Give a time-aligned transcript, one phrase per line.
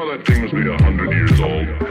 [0.00, 1.89] know that things be a hundred years old.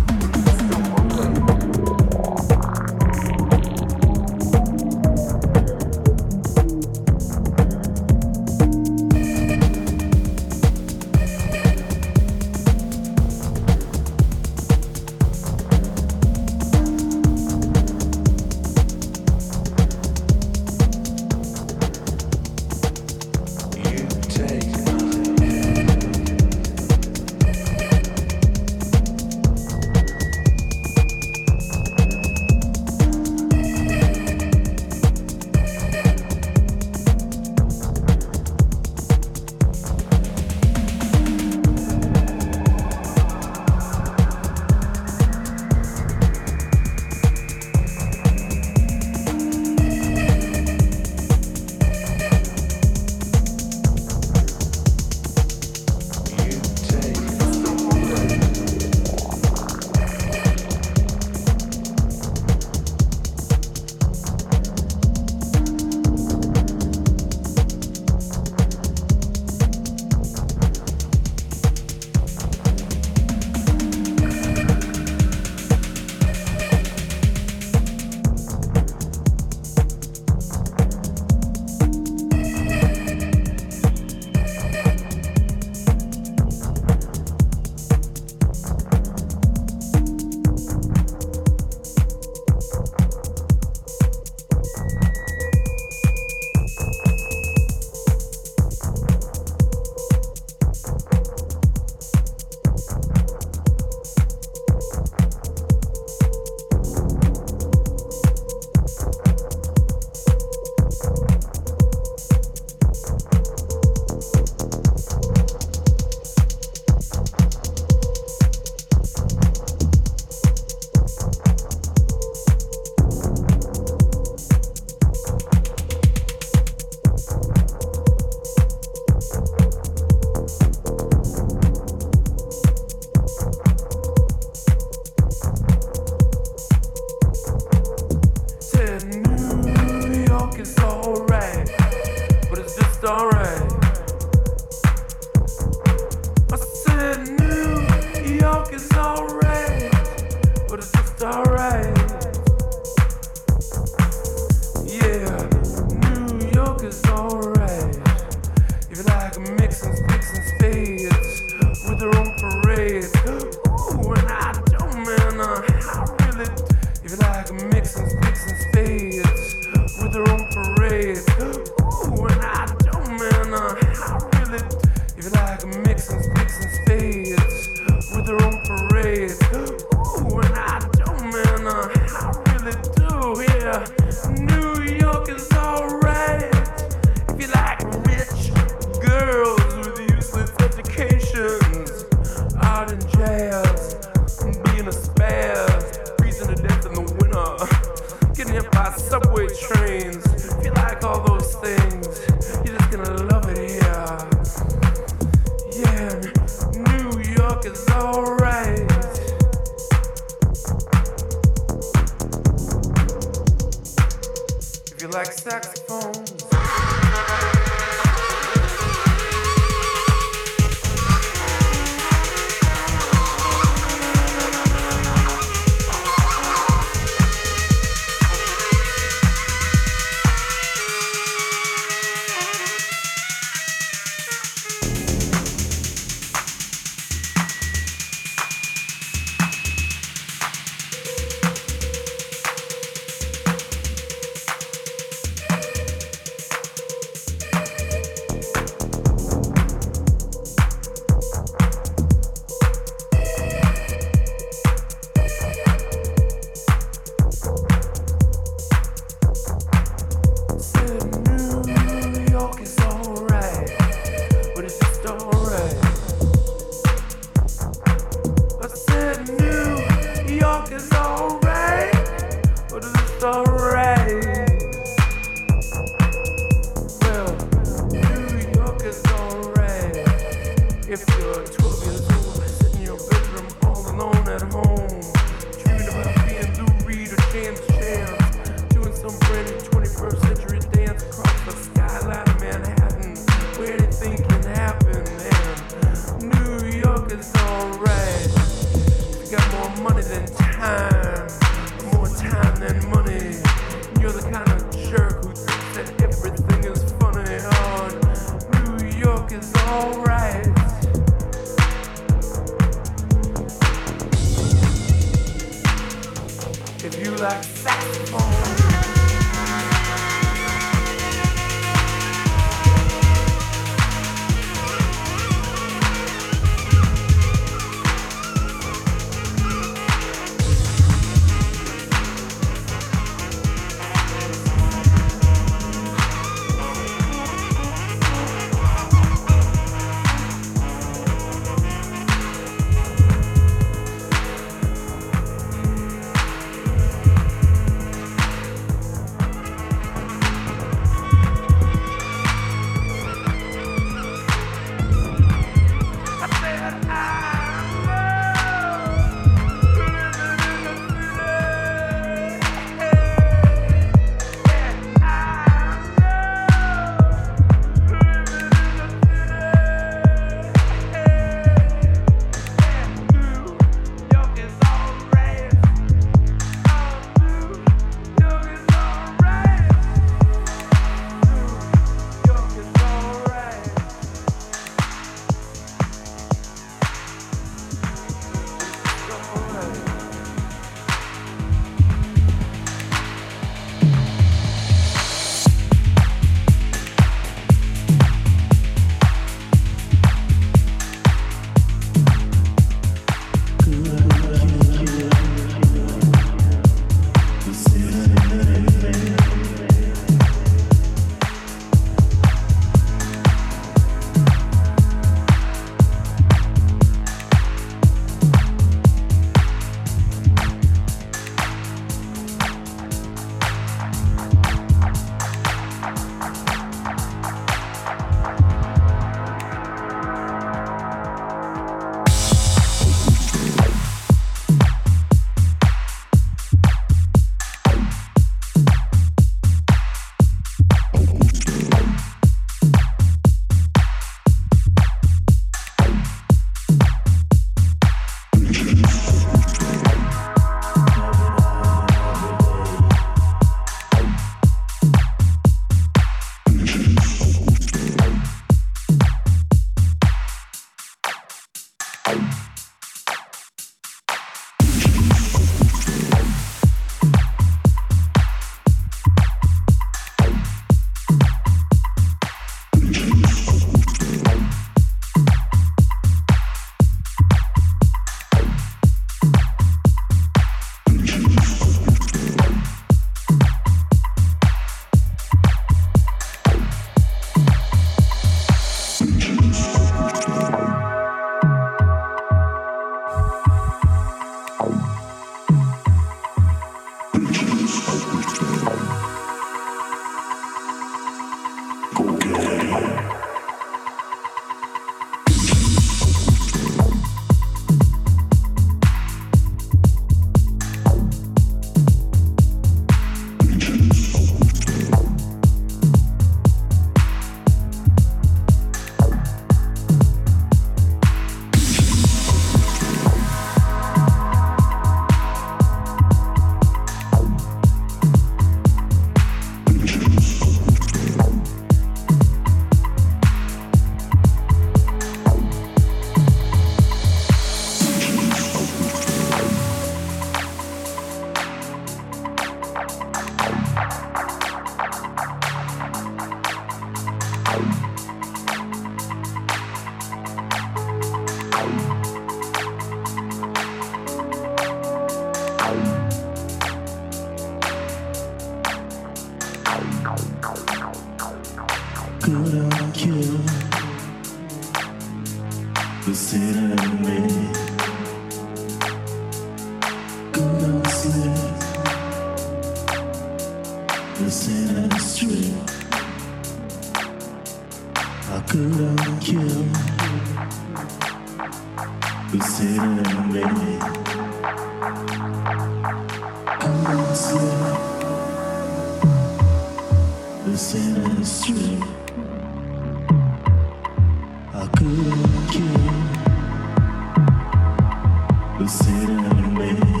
[598.83, 600.00] sitting in the middle.